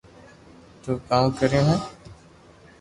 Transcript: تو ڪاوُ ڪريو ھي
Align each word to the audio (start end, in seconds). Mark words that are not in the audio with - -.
تو 0.81 0.91
ڪاوُ 1.07 1.27
ڪريو 1.37 1.61
ھي 1.67 1.77